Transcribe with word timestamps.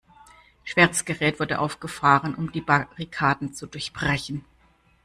Schweres 0.63 1.05
Gerät 1.05 1.39
wurde 1.39 1.59
aufgefahren, 1.59 2.33
um 2.33 2.51
die 2.51 2.61
Barrikaden 2.61 3.53
zu 3.53 3.67
durchbrechen. 3.67 4.43